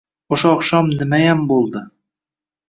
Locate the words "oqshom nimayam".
0.53-1.45